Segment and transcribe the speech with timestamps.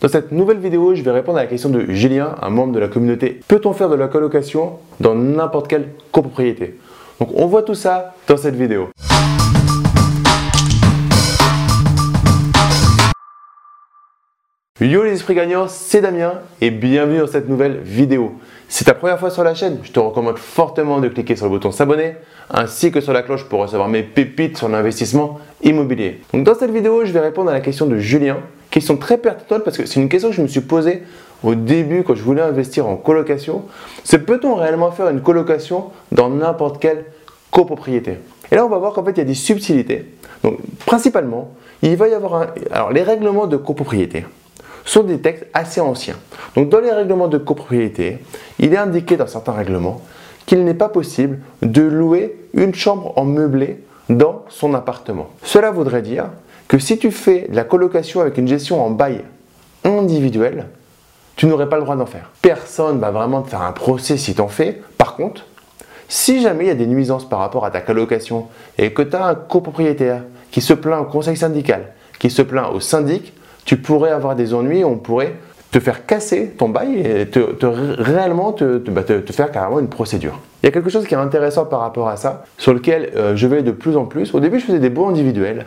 [0.00, 2.78] Dans cette nouvelle vidéo, je vais répondre à la question de Julien, un membre de
[2.78, 3.40] la communauté.
[3.48, 6.78] Peut-on faire de la colocation dans n'importe quelle copropriété?
[7.18, 8.90] Donc on voit tout ça dans cette vidéo.
[14.80, 18.34] Yo les esprits gagnants, c'est Damien et bienvenue dans cette nouvelle vidéo.
[18.68, 21.46] Si c'est ta première fois sur la chaîne, je te recommande fortement de cliquer sur
[21.46, 22.14] le bouton s'abonner
[22.50, 26.20] ainsi que sur la cloche pour recevoir mes pépites sur l'investissement immobilier.
[26.32, 28.36] Donc dans cette vidéo, je vais répondre à la question de Julien
[28.70, 31.02] Question très pertinente parce que c'est une question que je me suis posée
[31.42, 33.64] au début quand je voulais investir en colocation.
[34.04, 37.04] C'est peut-on réellement faire une colocation dans n'importe quelle
[37.50, 38.18] copropriété?
[38.50, 40.06] Et là, on va voir qu'en fait, il y a des subtilités.
[40.42, 41.52] Donc, principalement,
[41.82, 42.46] il va y avoir un...
[42.70, 44.26] Alors, les règlements de copropriété
[44.84, 46.16] sont des textes assez anciens.
[46.56, 48.18] Donc, dans les règlements de copropriété,
[48.58, 50.00] il est indiqué dans certains règlements
[50.46, 55.30] qu'il n'est pas possible de louer une chambre en meublé dans son appartement.
[55.42, 56.26] Cela voudrait dire
[56.68, 59.22] que si tu fais la colocation avec une gestion en bail
[59.84, 60.66] individuel,
[61.36, 62.30] tu n'aurais pas le droit d'en faire.
[62.42, 64.82] Personne va vraiment te faire un procès si tu en fais.
[64.98, 65.44] Par contre,
[66.08, 69.14] si jamais il y a des nuisances par rapport à ta colocation et que tu
[69.14, 73.76] as un copropriétaire qui se plaint au conseil syndical, qui se plaint au syndic, tu
[73.76, 75.34] pourrais avoir des ennuis, on pourrait
[75.70, 78.56] te faire casser ton bail et te, réellement
[78.88, 80.40] bah, te, te, faire carrément une procédure.
[80.62, 83.36] Il y a quelque chose qui est intéressant par rapport à ça, sur lequel euh,
[83.36, 84.34] je vais de plus en plus.
[84.34, 85.66] Au début, je faisais des baux individuels.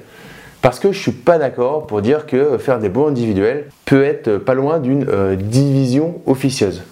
[0.61, 4.03] Parce que je ne suis pas d'accord pour dire que faire des baux individuels peut
[4.03, 6.83] être pas loin d'une euh, division officieuse.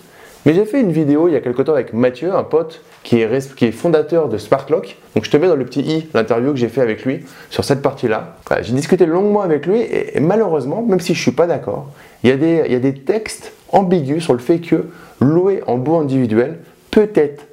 [0.46, 3.22] Mais j'ai fait une vidéo il y a quelque temps avec Mathieu, un pote qui
[3.22, 4.98] est, fondateur de Sparklock.
[5.16, 7.64] Donc je te mets dans le petit i l'interview que j'ai fait avec lui sur
[7.64, 8.38] cette partie-là.
[8.62, 11.92] j'ai discuté longuement avec lui et, malheureusement, même si je ne suis pas d'accord,
[12.24, 14.86] il, il y a des textes ambigus sur le fait que
[15.20, 16.60] louer en beau individuel
[16.92, 17.44] peut être,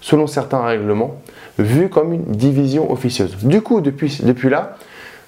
[0.00, 1.20] selon certains règlements,
[1.58, 3.36] vu comme une division officieuse.
[3.42, 4.76] Du coup, depuis, là,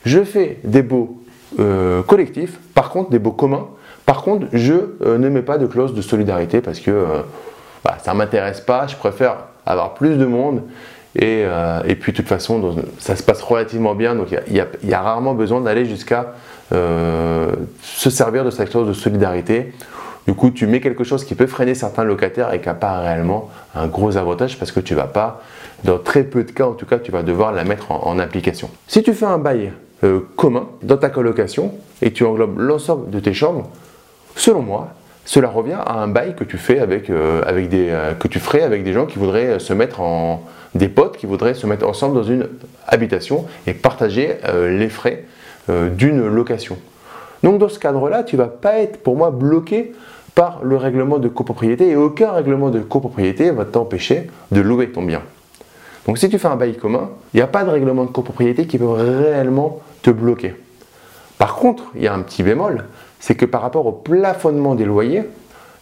[0.04, 1.22] je fais des baux
[1.58, 3.66] euh, collectifs, par contre des baux communs.
[4.06, 7.04] Par contre, je euh, ne mets pas de clause de solidarité parce que euh,
[7.84, 8.86] bah, ça ne m'intéresse pas.
[8.86, 10.62] Je préfère avoir plus de monde.
[11.16, 11.44] Et,
[12.00, 14.14] puis de toute façon, ça se passe relativement bien.
[14.14, 16.34] Donc il y, a rarement besoin d'aller jusqu'à
[16.70, 19.72] se servir de cette clause de solidarité.
[20.30, 23.00] Du coup, tu mets quelque chose qui peut freiner certains locataires et qui n'a pas
[23.00, 25.42] réellement un gros avantage parce que tu ne vas pas,
[25.82, 28.70] dans très peu de cas en tout cas, tu vas devoir la mettre en application.
[28.86, 29.72] Si tu fais un bail
[30.04, 33.70] euh, commun dans ta colocation et tu englobes l'ensemble de tes chambres,
[34.36, 34.90] selon moi,
[35.24, 38.38] cela revient à un bail que tu fais avec, euh, avec des, euh, que tu
[38.38, 40.44] ferais avec des gens qui voudraient se mettre en
[40.76, 42.46] des potes qui voudraient se mettre ensemble dans une
[42.86, 45.24] habitation et partager les frais
[45.68, 46.78] d'une location.
[47.42, 49.92] Donc dans ce cadre-là, tu vas pas être pour moi bloqué
[50.34, 55.02] par le règlement de copropriété et aucun règlement de copropriété va t'empêcher de louer ton
[55.02, 55.22] bien.
[56.06, 58.66] Donc si tu fais un bail commun, il n'y a pas de règlement de copropriété
[58.66, 60.54] qui peut réellement te bloquer.
[61.38, 62.84] Par contre, il y a un petit bémol,
[63.18, 65.24] c'est que par rapport au plafonnement des loyers,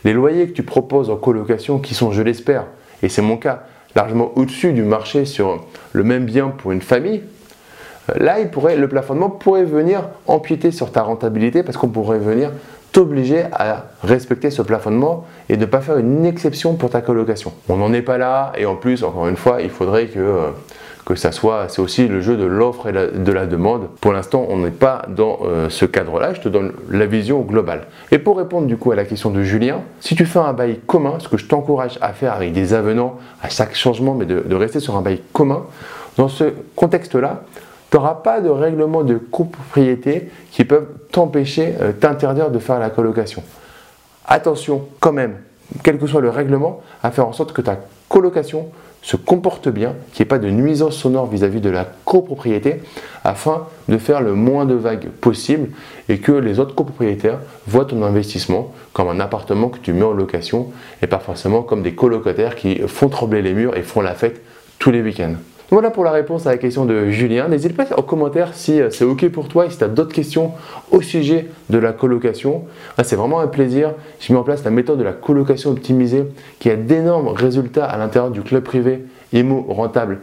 [0.04, 2.66] les loyers que tu proposes en colocation, qui sont, je l'espère,
[3.02, 3.64] et c'est mon cas,
[3.94, 7.22] largement au-dessus du marché sur le même bien pour une famille,
[8.16, 12.50] là, le plafonnement pourrait venir empiéter sur ta rentabilité parce qu'on pourrait venir
[12.92, 17.52] t'obliger à respecter ce plafonnement et ne pas faire une exception pour ta colocation.
[17.68, 20.50] On n'en est pas là et en plus, encore une fois, il faudrait que euh,
[21.16, 23.88] ça soit, c'est aussi le jeu de l'offre et de la demande.
[24.00, 27.86] Pour l'instant, on n'est pas dans euh, ce cadre-là, je te donne la vision globale.
[28.10, 30.80] Et pour répondre du coup à la question de Julien, si tu fais un bail
[30.86, 34.54] commun, ce que je t'encourage à faire avec des avenants à chaque changement, mais de,
[34.54, 35.64] rester sur un bail commun,
[36.16, 37.42] dans ce contexte-là,
[37.90, 42.90] tu n'auras pas de règlement de copropriété qui peuvent t'empêcher, euh, t'interdire de faire la
[42.90, 43.42] colocation.
[44.26, 45.36] Attention quand même,
[45.82, 47.78] quel que soit le règlement, à faire en sorte que ta
[48.08, 48.66] colocation
[49.00, 52.82] se comporte bien, qu'il n'y ait pas de nuisance sonore vis-à-vis de la copropriété,
[53.24, 55.70] afin de faire le moins de vagues possible
[56.08, 60.12] et que les autres copropriétaires voient ton investissement comme un appartement que tu mets en
[60.12, 64.14] location et pas forcément comme des colocataires qui font trembler les murs et font la
[64.14, 64.42] fête
[64.78, 65.36] tous les week-ends.
[65.70, 67.48] Voilà pour la réponse à la question de Julien.
[67.48, 70.14] N'hésite pas en commentaire si euh, c'est OK pour toi et si tu as d'autres
[70.14, 70.52] questions
[70.90, 72.64] au sujet de la colocation.
[72.96, 73.92] Ah, c'est vraiment un plaisir.
[74.18, 76.24] J'ai mis en place la méthode de la colocation optimisée
[76.58, 79.04] qui a d'énormes résultats à l'intérieur du club privé
[79.34, 80.20] IMO rentable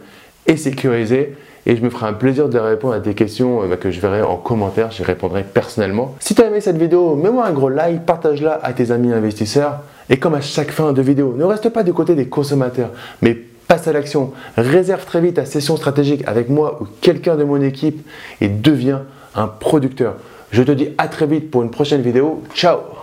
[0.48, 1.36] et sécurisé.
[1.64, 4.00] Et je me ferai un plaisir de répondre à tes questions euh, bah, que je
[4.00, 4.90] verrai en commentaire.
[4.90, 6.16] J'y répondrai personnellement.
[6.18, 9.78] Si tu as aimé cette vidéo, mets-moi un gros like, partage-la à tes amis investisseurs.
[10.10, 12.90] Et comme à chaque fin de vidéo, ne reste pas du côté des consommateurs,
[13.22, 17.44] mais passe à l'action, réserve très vite ta session stratégique avec moi ou quelqu'un de
[17.44, 18.06] mon équipe
[18.40, 19.02] et deviens
[19.34, 20.16] un producteur.
[20.50, 22.42] Je te dis à très vite pour une prochaine vidéo.
[22.54, 22.95] Ciao